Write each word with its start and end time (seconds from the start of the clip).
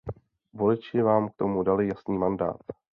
Voliči 0.57 0.97
vám 1.01 1.23
k 1.29 1.37
tomu 1.45 1.63
dali 1.63 1.87
jasný 1.87 2.17
mandát. 2.17 2.61